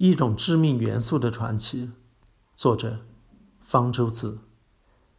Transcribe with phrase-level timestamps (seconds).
[0.00, 1.90] 一种致命元素的传奇，
[2.54, 3.00] 作者
[3.60, 4.38] 方舟子。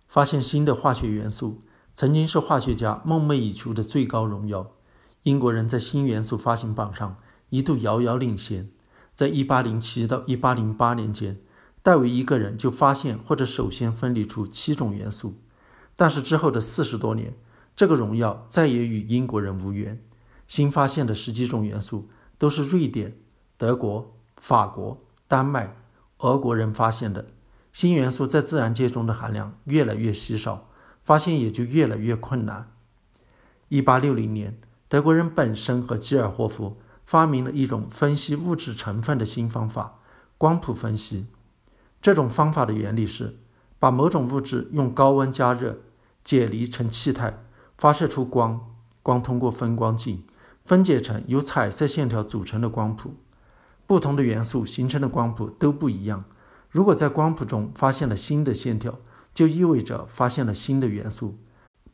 [0.08, 1.62] 发现新的化学元素，
[1.94, 4.72] 曾经是化学家梦寐以求的最高荣耀。
[5.22, 7.18] 英国人在新元素发行榜上
[7.50, 8.72] 一度遥遥领先。
[9.14, 11.40] 在1807到1808年间，
[11.84, 15.36] 戴维一个人就发现或者首先分离出七种元素。
[15.96, 17.36] 但是之后的四十多年，
[17.76, 20.04] 这个荣耀再也与英国人无缘。
[20.48, 22.10] 新发现的十几种元素
[22.40, 23.20] 都是瑞典、
[23.58, 24.98] 德国、法国、
[25.28, 25.76] 丹麦、
[26.18, 27.28] 俄国人发现的。
[27.72, 30.68] 新元素在自然界中的含量越来越稀少，
[31.04, 32.72] 发现也就越来越困难。
[33.70, 40.00] 1860年，德国人本身和基尔霍夫发明了一种分析物质成分的新方法——
[40.40, 41.28] 光谱分析。
[42.02, 43.38] 这种方法的原理是，
[43.78, 45.78] 把某种物质用高温加热，
[46.24, 47.44] 解离成气态，
[47.78, 50.24] 发射出光，光通过分光镜。
[50.66, 53.16] 分解成由彩色线条组成的光谱，
[53.86, 56.24] 不同的元素形成的光谱都不一样。
[56.70, 58.98] 如果在光谱中发现了新的线条，
[59.34, 61.38] 就意味着发现了新的元素。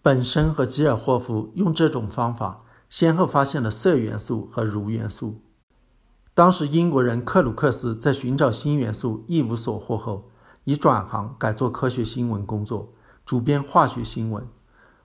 [0.02, 5.42] 本身和吉尔霍夫用这种方法，先后发现了铯元素和铷元素。
[6.34, 10.30] 当时英国人克鲁克斯在寻找新元素一无所获后，
[10.66, 12.94] 已转行改做科学新闻工作，
[13.26, 14.48] 主编化学新闻。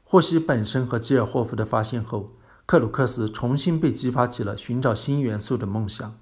[0.04, 2.32] 获悉本身和吉尔霍夫的发现后，
[2.66, 6.14] 克鲁克斯重新被激发起了寻找新元素的梦想。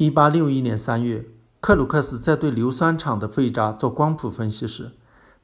[0.00, 1.26] 一八六一年三月，
[1.60, 4.92] 克鲁克斯在对硫酸厂的废渣做光谱分析时，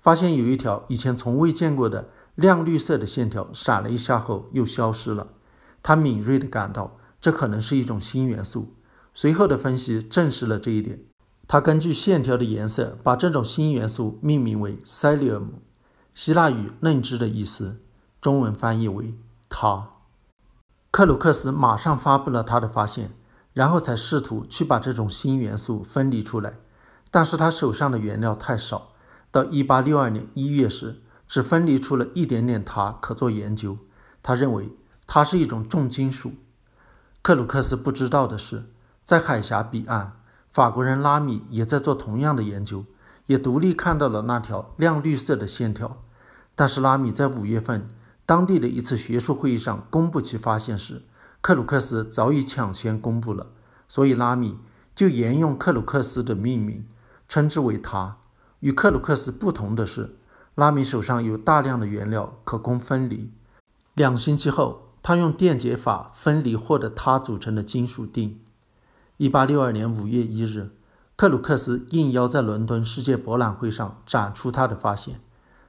[0.01, 5.27] 发现有一条以前从未见过的亮绿色的线条闪了一下后又消失了。
[5.83, 8.73] 他敏锐地感到这可能是一种新元素。
[9.13, 11.01] 随后的分析证实了这一点。
[11.47, 15.48] 他根据线条的颜色，把这种新元素命名为 “celium”，
[16.15, 17.77] 希腊语“嫩枝”的意思，
[18.23, 19.13] 中文翻译为
[19.51, 19.91] “它”。
[20.91, 23.11] 克鲁克斯马上发布了他的发现，
[23.57, 26.59] 然后才试图去把这种新元素分离出来。
[27.11, 28.93] 但是他手上的原料太少，
[29.31, 33.79] 到1862年1月时，只分离出了一点点铊可做研究。
[34.23, 34.77] 他认为
[35.07, 36.33] 它是一种重金属。
[37.23, 38.67] 克鲁克斯不知道的是，
[39.03, 40.13] 在海峡彼岸，
[40.51, 42.85] 法国人拉米也在做同样的研究，
[43.25, 46.03] 也独立看到了那条亮绿色的线条。
[46.55, 47.89] 但是拉米在五月份。
[48.27, 51.03] 当地的一次学术会议上公布其发现时，
[51.46, 53.46] 克鲁克斯早已抢先公布了，
[53.86, 54.58] 所以拉米
[54.96, 56.84] 就沿用克鲁克斯的命名，
[57.29, 58.17] 称之为他。
[58.58, 60.17] 与克鲁克斯不同的是，
[60.56, 63.30] 拉米手上有大量的原料可供分离。
[63.95, 68.40] 两星期后，他用电解法分离获得他组成的金属锭。
[69.17, 70.70] 一八六二年五月一日，
[71.14, 75.20] 克鲁克斯应邀在伦敦世界博览会上展出他的发现，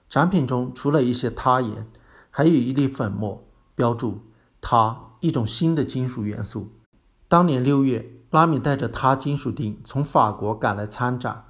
[0.10, 1.88] 展品中除了一些他盐。
[2.32, 3.44] 还有一粒粉末，
[3.76, 4.22] 标注
[4.70, 6.74] 它一种新的金属元素。
[7.30, 11.46] 当年六月，拉米带着它金属锭从法国赶来参展。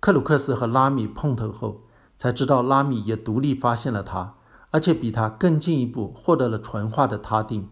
[0.00, 1.82] 克鲁克斯和拉米碰头后，
[2.16, 4.34] 才知道拉米也独立发现了它，
[4.72, 7.68] 而且比他更进一步获得了纯化的他锭。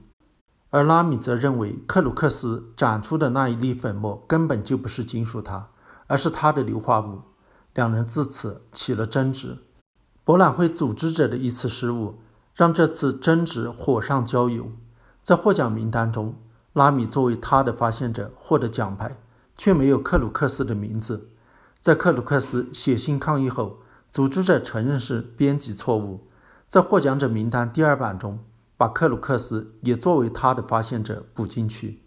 [0.71, 5.65] 而拉米则认为克鲁克斯展出的那一粒粉末根本就不是金属铊，
[6.07, 7.23] 而是他的硫化物。
[7.75, 9.59] 两人自此起了争执。
[10.23, 12.21] 博览会组织者的一次失误。
[12.55, 14.71] 让这次争执火上浇油。
[15.25, 16.35] 在获奖名单中，
[16.75, 19.17] 拉米作为他的发现者获得奖牌，
[19.57, 21.31] 却没有克鲁克斯的名字。
[21.81, 23.79] 在克鲁克斯写信抗议后，
[24.11, 26.29] 组织者承认是编辑错误，
[26.67, 28.39] 在获奖者名单第二版中
[28.77, 32.03] 把克鲁克斯也作为他的发现者补进去。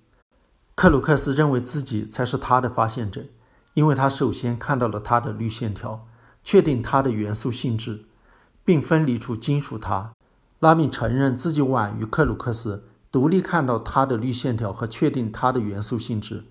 [0.76, 3.26] 克鲁克斯认为自己才是他的发现者，
[3.74, 6.06] 因为他首先看到了他的绿线条，
[6.44, 8.06] 确定它的元素性质，
[8.64, 10.12] 并分离出金属铊。
[10.60, 16.46] 拉米承认自己晚于克鲁克斯独立看到它的绿线条和确定它的元素性质，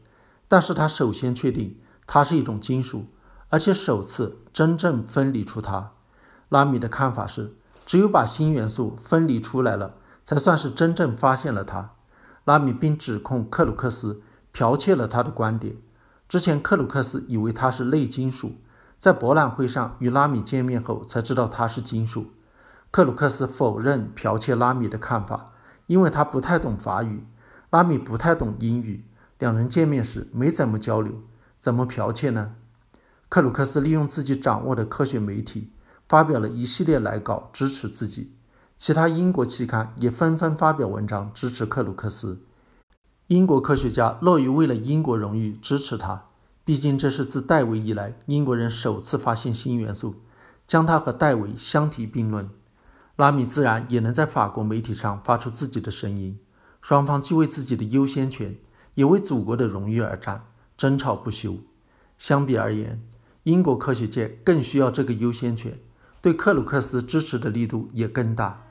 [0.48, 3.06] 但是它首先确定它是一种金属，
[3.48, 5.92] 而且首次真正分离出它。
[6.48, 11.90] 拉米的看法是，只有把新元素分离出来了，才算是真正发现了它。
[12.44, 14.22] 拉米并指控克鲁克斯
[14.54, 15.76] 剽窃了他的观点。
[16.28, 18.54] 之前克鲁克斯以为它是类金属，
[18.98, 22.32] 在博览会上与拉米见面后才知道它是金属。
[22.90, 25.52] 克鲁克斯否认剽窃拉米的看法，
[25.86, 27.24] 因为他不太懂法语，
[27.70, 29.04] 拉米不太懂英语，
[29.38, 31.22] 两人见面时没怎么交流，
[31.58, 32.54] 怎么剽窃呢？
[33.28, 35.70] 克鲁克斯利用自己掌握的科学媒体，
[36.08, 38.32] 发表了一系列来稿支持自己，
[38.76, 42.40] 其他英国期刊也纷纷发表文章支持克鲁克斯。
[43.26, 46.26] 英国科学家乐于为了英国荣誉支持他，
[46.64, 50.14] 毕竟这是自戴维以来英国人首次发现新元素，
[50.66, 52.48] 将他和戴维相提并论。
[53.16, 56.38] 拉米自然也能在法国媒体上发出自己的声音，
[56.82, 58.56] 双方既为自己的优先权，
[58.94, 60.44] 也为祖国的荣誉而战，
[60.76, 61.56] 争吵不休。
[62.18, 63.02] 相比而言，
[63.44, 65.78] 英国科学界更需要这个优先权，
[66.20, 68.64] 对克鲁克斯支持的力度也更大。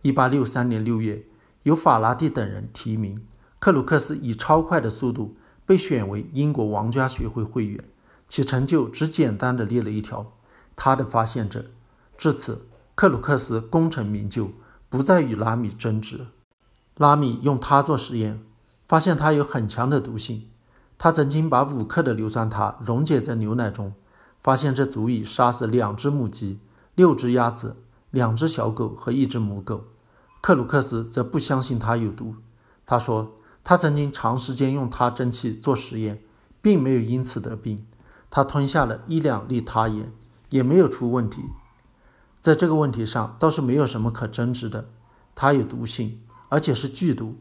[0.00, 1.26] 一八六三年六月，
[1.64, 3.22] 由法拉第等人提名，
[3.58, 5.36] 克鲁克斯以超快的速度
[5.66, 7.84] 被选为英国王家学会会员。
[8.28, 10.32] 其成就只简单的列了一条：
[10.74, 11.66] 他的发现者。
[12.16, 14.50] 至此，克鲁克斯功成名就，
[14.88, 16.26] 不再与拉米争执。
[16.96, 18.42] 拉米用它做实验，
[18.86, 20.46] 发现它有很强的毒性。
[20.98, 23.94] 他曾经把五克的硫酸塔溶解在牛奶中，
[24.42, 26.60] 发现这足以杀死两只母鸡、
[26.94, 27.76] 六只鸭子、
[28.10, 29.84] 两只小狗和一只母狗。
[30.42, 32.34] 克鲁克斯则不相信它有毒。
[32.84, 33.34] 他说，
[33.64, 36.22] 他曾经长时间用它蒸汽做实验，
[36.60, 37.78] 并没有因此得病。
[38.28, 40.12] 他吞下了一两粒他盐，
[40.50, 41.44] 也没有出问题。
[42.40, 44.88] 在这个问题上倒是没有什么可争执的。
[45.34, 47.36] 它有毒性，而且是剧毒。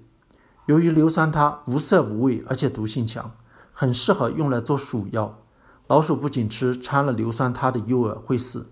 [0.65, 3.31] 由于硫酸铊无色无味，而且毒性强，
[3.71, 5.39] 很适合用来做鼠药。
[5.87, 8.67] 老鼠不仅吃掺了硫酸铊的诱饵会死，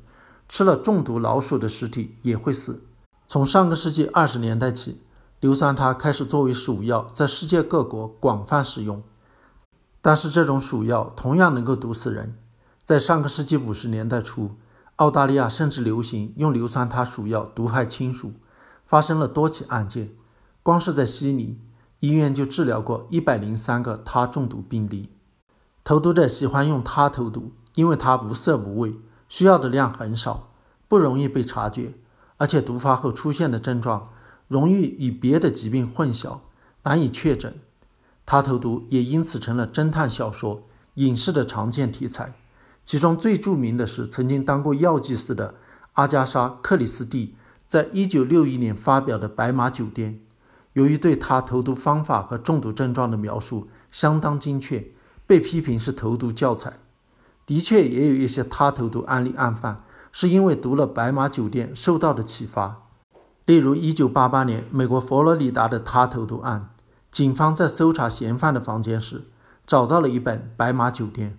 [0.48, 2.84] 吃了中毒老鼠的尸体也会死。
[3.28, 5.02] 从上个世纪二十年代起，
[5.40, 9.02] 硫酸铊开始作为鼠药在世界各国广泛使用。
[10.02, 12.38] 但是这种鼠药同样能够毒死人。
[12.86, 14.52] 在上个世纪五十年代初，
[14.98, 18.34] 澳大利亚甚至流行用硫酸铊鼠药毒害亲属，
[18.84, 20.10] 发生了多起案件。
[20.64, 21.60] 光是在悉尼
[22.00, 25.10] 医院就治疗过一百零三个他中毒病例。
[25.84, 28.98] 投毒者喜欢用他投毒，因为它无色无味，
[29.30, 30.50] 需要的量很少，
[30.88, 31.94] 不容易被察觉，
[32.38, 34.10] 而且毒发后出现的症状
[34.48, 36.40] 容易与别的疾病混淆，
[36.84, 37.60] 难以确诊。
[38.26, 40.64] 他投毒也因此成了侦探小说、
[40.96, 42.34] 影视的常见题材。
[42.88, 45.56] 其中最著名的是曾经当过药剂师的
[45.96, 47.36] 阿加莎·克里斯蒂
[47.68, 50.14] 在一九六一年发表的《白马酒店》。
[50.72, 54.92] 由于对他投毒方法和中毒症状的描述相当精确，
[55.26, 56.80] 被批评是投毒教材。
[57.46, 59.84] 的确，也有一些他投毒案例案犯
[60.14, 62.84] 是因为读了《白马酒店》受到的启发。
[63.44, 66.70] 例如，一九八八年美国佛罗里达的他投毒案。
[67.12, 69.26] 警方在搜查嫌犯的房间时，
[69.66, 71.32] 找到了一本《白马酒店》。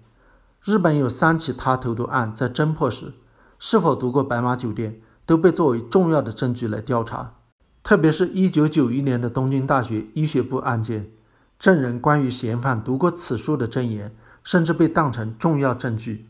[0.65, 3.15] 日本有三起他投毒案，在侦破时，
[3.59, 4.93] 是否读过《白马酒店》
[5.25, 7.35] 都被作为重要的证据来调查。
[7.83, 11.11] 特别是一九九一年的东京大学医学部案件，
[11.59, 14.15] 证人关于嫌犯读过此书的证言，
[14.45, 16.15] 甚至被当成重要证据。《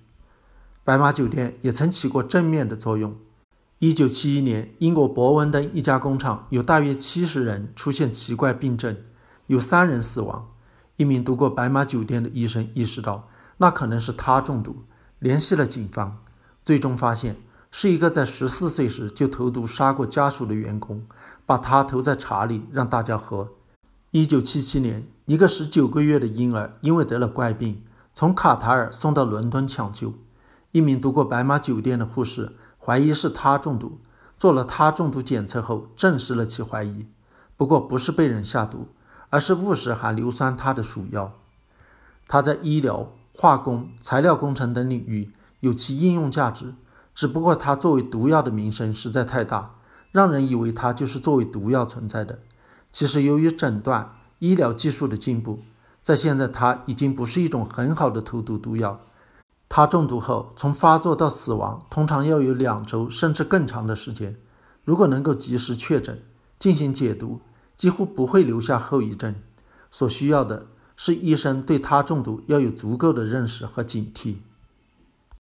[0.85, 3.17] 白马酒店》也曾起过正面的作用。
[3.79, 8.97] 一九七一年，英国伯文登一家工厂有大约七十人出现奇怪病症。
[9.47, 10.49] 有三人死亡。
[10.97, 13.29] 一名读过《白马酒店》的医生意识到，
[13.59, 14.85] 那可能是他中毒，
[15.19, 16.19] 联系了警方，
[16.65, 17.37] 最终发现
[17.71, 21.05] 是一个在十四岁时就投毒杀过家属的员工，
[21.45, 23.51] 把他投在茶里让大家喝。
[24.11, 27.85] 一九七七年，一个十九个月的婴儿因为得了怪病，
[28.15, 30.15] 从卡塔尔送到伦敦抢救。
[30.73, 33.99] 一名读过《白马酒店》的护士怀疑是他中毒，
[34.37, 37.07] 做了他中毒检测后证实了其怀疑，
[37.57, 38.89] 不过不是被人下毒。
[39.31, 41.35] 而是误食含硫酸铊的鼠药，
[42.27, 45.31] 他在医疗、化工、材料工程等领域
[45.61, 46.75] 有其应用价值。
[47.15, 49.77] 只不过它作为毒药的名声实在太大，
[50.11, 52.41] 让人以为它就是作为毒药存在的。
[52.91, 55.61] 其实，由于诊断、医疗技术的进步，
[56.03, 58.99] 在现在它已经不是一种很好的投毒毒药。
[59.69, 64.37] 它中毒后，从发作到死亡通常要有两周甚至更长的时间。
[64.85, 66.21] 如果能够及时确诊，
[66.59, 67.41] 进行解毒。
[67.77, 69.37] 几乎不会留下后遗症。
[69.89, 70.67] 所需要的
[71.01, 74.35] 是医生对他中毒要有足够的认识和警惕。